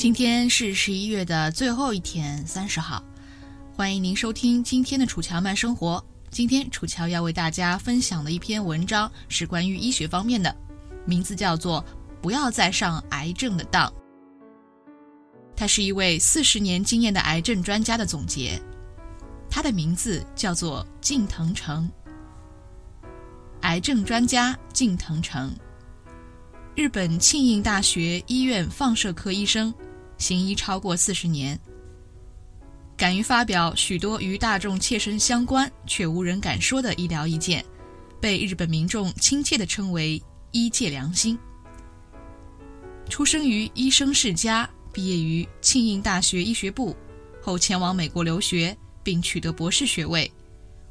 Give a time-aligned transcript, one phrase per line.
[0.00, 3.04] 今天是十一月的最后一天，三十号。
[3.74, 6.02] 欢迎您收听今天的楚乔慢生活。
[6.30, 10.56] 今天楚乔要为大家分享的一篇文章是关于医学方面的，
[11.04, 11.82] 名字叫做
[12.22, 13.90] 《不要再上癌症的当》。
[15.54, 18.58] 他是一位四十年经验的癌症专家的总结，
[19.50, 21.86] 他的名字叫做近藤诚。
[23.60, 25.52] 癌症专家近藤诚，
[26.74, 29.74] 日本庆应大学医院放射科医生。
[30.20, 31.58] 行医超过四十年，
[32.96, 37.64] 敢于发表许多与大众切身相关却无人敢说的医疗意见，
[38.20, 40.22] 被日本民众亲切地称为
[40.52, 41.36] “医界良心”。
[43.08, 46.94] 出生于医生世家，毕业于庆应大学医学部，
[47.42, 50.30] 后前往美国留学，并取得博士学位。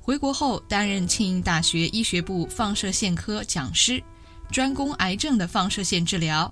[0.00, 4.00] 回国后担任庆应大学医学部放射线科讲师，
[4.52, 6.50] 专攻癌症的放射线治疗。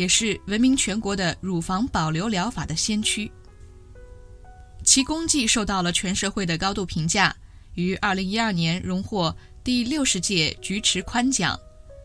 [0.00, 3.30] 也是闻名全国的乳房保留疗法的先驱，
[4.82, 7.36] 其功绩受到了全社会的高度评价。
[7.74, 11.54] 于二零一二年荣获第六十届菊池宽奖，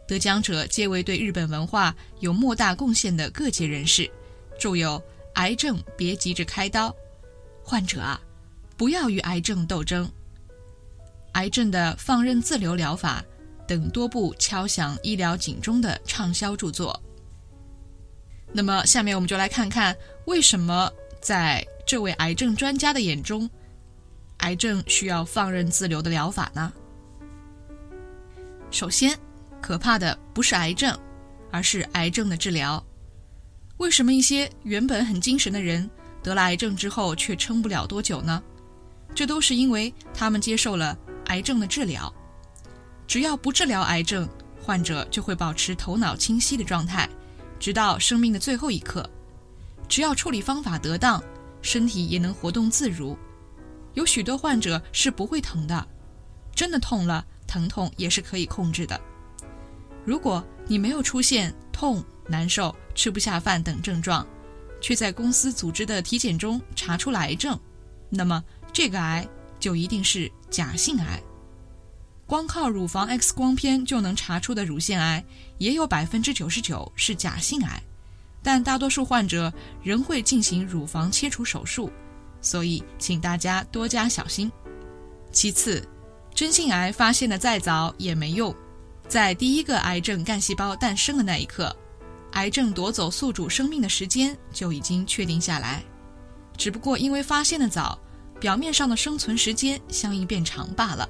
[0.06, 4.12] 得奖者皆为对日本文化有莫大贡献的各界人士。
[4.59, 5.00] 著有
[5.35, 6.89] 《癌症别急着开刀》，
[7.63, 8.19] 患者啊，
[8.75, 10.06] 不要与癌症斗争，
[11.31, 13.23] 《癌症的放任自流疗法》
[13.66, 17.01] 等多部敲响医疗警钟的畅销著作。
[18.57, 19.93] 那么，下面我们就来看看
[20.27, 20.89] 为什么
[21.19, 23.49] 在这位癌症专家的眼中，
[24.38, 26.71] 癌症需要放任自流的疗法呢？
[28.71, 29.19] 首先，
[29.61, 30.97] 可怕的不是癌症，
[31.51, 32.81] 而是癌症的治疗。
[33.75, 35.89] 为什么一些原本很精神的人
[36.23, 38.41] 得了癌症之后却撑不了多久呢？
[39.13, 42.13] 这都是因为他们接受了癌症的治疗。
[43.05, 44.29] 只要不治疗癌症，
[44.63, 47.09] 患者就会保持头脑清晰的状态。
[47.59, 49.09] 直到生命的最后一刻，
[49.88, 51.23] 只要处理方法得当，
[51.61, 53.17] 身体也能活动自如。
[53.93, 55.88] 有许多患者是不会疼的，
[56.53, 58.99] 真的痛了，疼痛也是可以控制的。
[60.03, 64.27] 如果你没有出现痛、难受、吃不下饭等症状，
[64.81, 67.59] 却在公司组织的体检中查出了癌症，
[68.09, 69.27] 那么这个癌
[69.59, 71.21] 就一定是假性癌。
[72.28, 75.24] 光靠乳房 X 光片就能查出的乳腺癌，
[75.59, 77.81] 也有百分之九十九是假性癌，
[78.41, 79.53] 但大多数患者
[79.84, 81.91] 仍会进行乳房切除手术，
[82.41, 84.52] 所以请大家多加小心。
[85.31, 85.88] 其次，
[86.33, 88.56] 真性癌发现的再早也没用，
[89.07, 91.75] 在第一个癌症干细胞诞生的那一刻，
[92.31, 95.83] 癌症夺走宿主生命的时间就已经确定下来，
[96.57, 98.00] 只不过因为发现的早，
[98.39, 101.07] 表面上的生存时间相应变长罢了。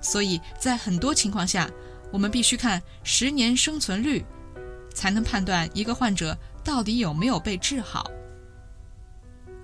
[0.00, 1.68] 所以在很多情况下，
[2.10, 4.24] 我们必须看十年生存率，
[4.94, 8.10] 才能判断一个患者到底有没有被治好。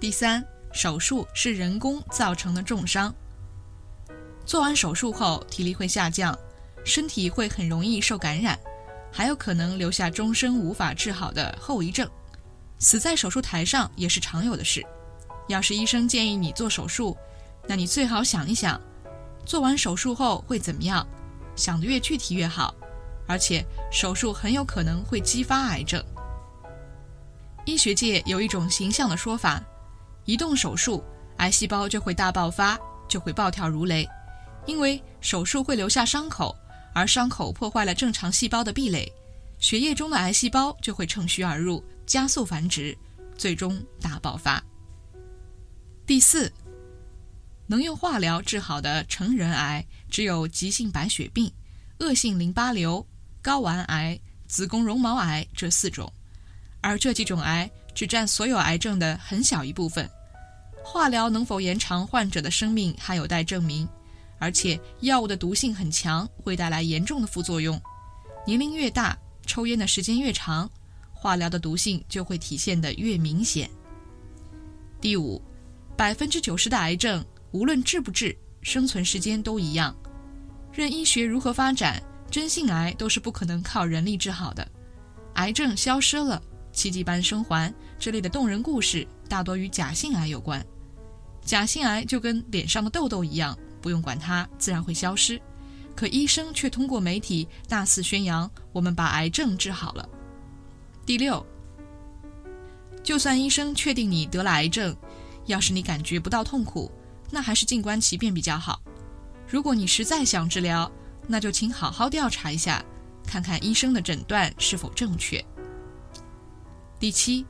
[0.01, 3.15] 第三，手术是人工造成的重伤。
[4.45, 6.39] 做完手术后，体力会下降，
[6.85, 8.59] 身体会很容易受感染，
[9.11, 12.09] 还有可能留下终身无法治好的后遗症。
[12.79, 14.85] 死在手术台上也是常有的事。
[15.49, 17.17] 要是医生建议你做手术，
[17.67, 18.79] 那你最好想一想。
[19.45, 21.07] 做完手术后会怎么样？
[21.57, 22.75] 想得越具体越好，
[23.29, 26.05] 而且手术很有可能会激发癌症。
[27.65, 29.63] 医学界有一种形象的说法：
[30.25, 31.03] 一动手术，
[31.37, 34.09] 癌细胞就会大爆发，就会暴跳如雷，
[34.67, 36.55] 因为手术会留下伤口，
[36.93, 39.11] 而伤口破坏了正常细胞的壁垒，
[39.59, 42.97] 血液中的癌细胞就会趁虚而入，加速繁殖，
[43.37, 44.63] 最终大爆发。
[46.05, 46.53] 第四，
[47.67, 51.51] 能用化疗治好的成人癌只有急性白血病、
[51.99, 53.07] 恶性淋巴瘤、
[53.43, 56.13] 睾丸癌、子宫绒毛癌这四种。
[56.81, 60.09] 而这几种癌只占所有癌症的很小一部分，
[60.85, 63.89] 化疗能否延长患者的生命还有待证明，
[64.39, 67.81] 而且药物的毒性很强，会带来严重的副作用。
[68.47, 69.17] 年龄越大，
[69.47, 70.71] 抽烟的时间越长，
[71.11, 73.71] 化疗的毒性就会体现得越明显。
[75.01, 75.41] 第五，
[75.97, 79.95] 百分之九十的癌症无论治不治，生存时间都一样。
[80.73, 84.69] 任医学如何发展，真性癌都是不可能靠人力治好的，
[85.35, 86.43] 癌症消失了。
[86.73, 90.67] 奇迹般生还这类的动人故事，大多与假性癌有关。
[91.43, 95.41] 假性癌就跟脸上的痘痘一样，不用管它，自然会消失。
[95.95, 100.09] 可医生却通过媒体大肆宣扬，我们把癌症治好了。
[101.07, 101.47] 第六，
[103.05, 104.97] 就算医生确定你得了癌症，
[105.47, 106.91] 要是你感觉不到痛苦，
[107.31, 108.81] 那还是静观其变比较好。
[109.49, 110.91] 如果你实在想治疗，
[111.27, 112.85] 那就请好好调查一下，
[113.27, 115.45] 看看医生的诊断是否正确。
[116.99, 117.45] 第七，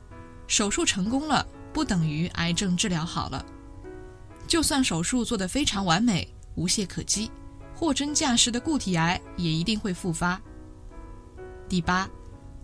[0.47, 3.45] 手术成功了不等于癌症治疗好了。
[4.47, 7.31] 就算手术做得非常完美、无懈可击，
[7.73, 10.39] 货真价实的固体癌也一定会复发。
[11.67, 12.07] 第八，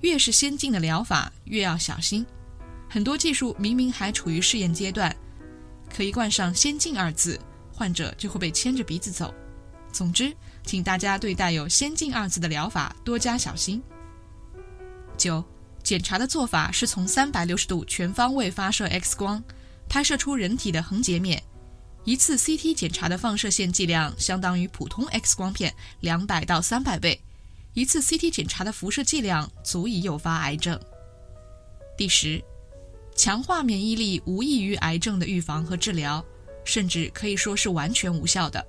[0.02, 2.26] 越是先进的疗法越要小心，
[2.90, 5.16] 很多技术明明还处于试验阶段，
[5.96, 7.40] 可以冠上“先进”二字，
[7.74, 9.34] 患者就会被牵着鼻子走。
[9.92, 10.36] 总之，
[10.66, 13.82] 请大家对带有“先进”二字的疗法多加小心。
[15.18, 15.44] 九。
[15.84, 19.44] 检查的做法是从三百六十度全方位发射 X 光，
[19.90, 21.42] 拍摄出人体的横截面。
[22.04, 27.20] 一次 CT 检查的放射线剂量相当于普通 X 光片两百到三百倍。
[27.74, 30.80] 一次 CT 检查的辐射剂量足以诱发癌症。
[31.98, 32.40] 第十，
[33.16, 36.24] 强化免疫力无异于癌症的预防和治疗，
[36.64, 38.66] 甚至可以说是完全无效的。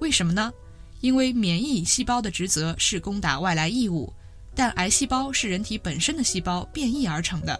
[0.00, 0.52] 为什么呢？
[1.00, 4.12] 因为免疫细胞的职责是攻打外来异物。
[4.52, 7.58] 但癌细胞是人体本身的细胞变异而成的，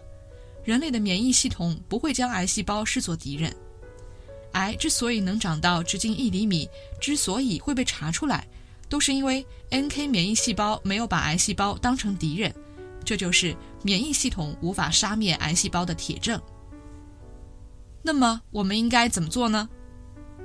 [0.65, 3.55] 人类的免疫系统不会将癌细胞视作敌人。
[4.51, 6.69] 癌之所以能长到直径一厘米，
[6.99, 8.45] 之所以会被查出来，
[8.89, 12.53] 都是因为 NK 免疫细胞没有把癌细胞当成敌人，
[13.05, 16.41] 这就是免疫系统无法杀灭癌细胞的铁证。
[18.03, 19.69] 那么我们应该怎么做呢？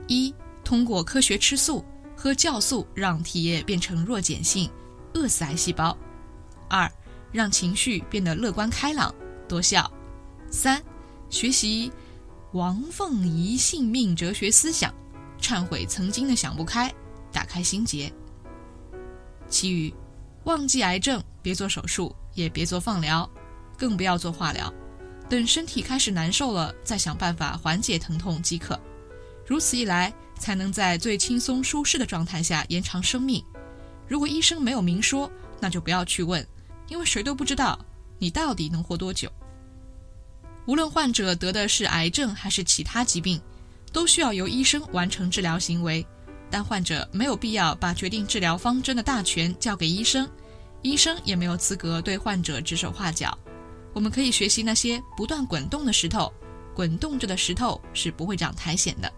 [0.09, 1.85] 一、通过科学吃素，
[2.17, 4.71] 喝酵素，让体液变成弱碱性，
[5.15, 5.97] 饿死癌细胞。
[6.69, 6.91] 二，
[7.33, 9.15] 让情绪变得乐观开朗，
[9.49, 9.91] 多笑。
[10.51, 10.83] 三，
[11.31, 11.91] 学习
[12.53, 14.95] 王凤仪性命哲学思想，
[15.41, 16.93] 忏悔曾经的想不开，
[17.33, 18.13] 打开心结。
[19.49, 19.93] 其余，
[20.45, 23.29] 忘记癌症，别做手术，也别做放疗，
[23.77, 24.73] 更不要做化疗。
[25.29, 28.79] 等身体开始难受了，再想办法缓解疼痛即可。
[29.45, 33.45] 如此一来，才能在最轻松舒适的状态下延长生命。
[34.07, 35.29] 如果医生没有明说，
[35.59, 36.47] 那就不要去问。
[36.89, 37.77] 因为谁都不知道
[38.17, 39.29] 你到底能活多久。
[40.67, 43.41] 无论患者得的是癌症还是其他疾病，
[43.93, 46.07] 都需要由医生完成治疗行为，
[46.49, 50.29] 但患者没有必要把决定治疗方针的大权交给医生，
[50.87, 53.37] 医生也没有资格对患者指手画脚。
[53.93, 56.33] 我们可以学习那些不断滚动的石头，
[56.75, 59.13] 滚动着的石头是不会长苔藓的。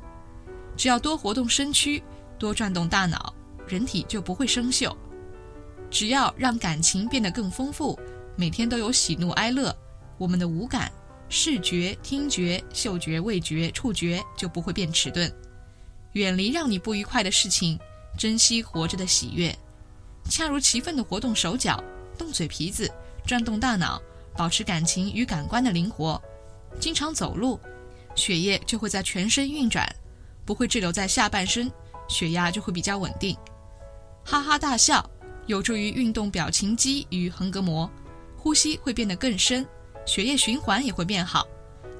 [0.76, 2.02] 只要多活动身躯，
[2.38, 3.34] 多转动大脑，
[3.66, 4.96] 人体就不会生锈。
[5.90, 7.98] 只要让感情变得更丰富，
[8.36, 9.76] 每天都有喜怒哀乐，
[10.16, 10.90] 我们的五感——
[11.28, 15.30] 视觉、听觉、嗅觉、味觉、触觉——就不会变迟钝。
[16.12, 17.78] 远离让你不愉快的事情，
[18.16, 19.54] 珍惜活着的喜悦，
[20.28, 21.82] 恰如其分地活动手脚，
[22.16, 22.90] 动嘴皮子，
[23.26, 24.00] 转动大脑，
[24.36, 26.20] 保持感情与感官的灵活。
[26.78, 27.58] 经常走路，
[28.14, 29.88] 血液就会在全身运转，
[30.44, 31.70] 不会滞留在下半身，
[32.08, 33.36] 血压就会比较稳定。
[34.24, 35.08] 哈哈大笑。
[35.46, 37.90] 有助于运动表情肌与横膈膜，
[38.36, 39.66] 呼吸会变得更深，
[40.04, 41.48] 血液循环也会变好，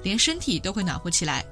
[0.03, 1.43] 连身体都会暖和起来。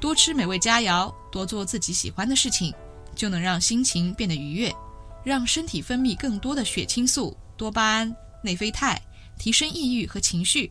[0.00, 2.74] 多吃美味佳肴，多做自己喜欢的事情，
[3.14, 4.74] 就能让心情变得愉悦，
[5.24, 9.00] 让身体分泌更多的血清素、多巴胺、内啡肽，
[9.38, 10.70] 提升抑郁和情绪。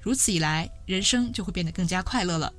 [0.00, 2.52] 如此一来，人生就会变得更加快乐了。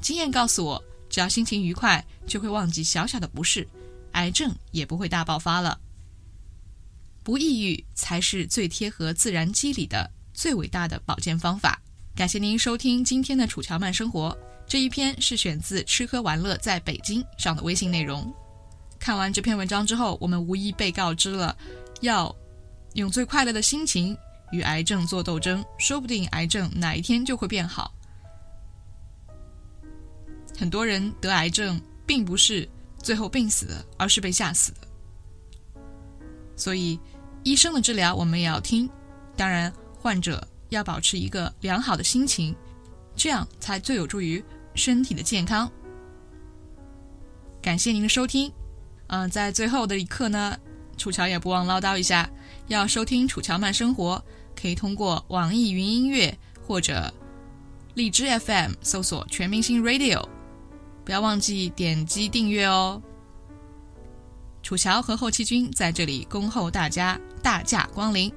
[0.00, 3.66] 经验告诉我，只要心情愉快，就会忘记小小的不适，
[4.12, 5.78] 癌症也不会大爆发了。
[7.22, 11.80] 不抑郁才是最贴合自然机理的、最伟大的保健方法。
[12.16, 14.36] 感谢您收听今天的楚乔慢生活。
[14.66, 18.32] 这一篇是选自吃喝玩乐在北京上的微信内容。
[19.02, 21.56] 看完这篇文章之后，我们无疑被告知了
[22.02, 22.32] 要
[22.94, 24.16] 用最快乐的心情
[24.52, 27.92] 与癌症做斗争，说不定癌症哪一天就会变好。
[30.56, 34.86] 很多人得癌症并不是最后病死的，而是被吓死的。
[36.54, 36.96] 所以，
[37.42, 38.88] 医生的治疗我们也要听，
[39.36, 42.54] 当然，患者要保持一个良好的心情，
[43.16, 44.44] 这样才最有助于
[44.76, 45.68] 身体的健康。
[47.60, 48.52] 感谢您的收听，
[49.12, 50.56] 嗯，在最后的一刻呢，
[50.96, 52.30] 楚乔也不忘唠叨一下，
[52.68, 54.24] 要收听楚乔慢生活，
[54.58, 56.34] 可以通过网易云音乐
[56.66, 57.12] 或者
[57.92, 60.26] 荔枝 FM 搜索“全明星 Radio”，
[61.04, 63.02] 不要忘记点击订阅哦。
[64.62, 68.32] 楚乔和后期君在这里恭候大家大驾光临。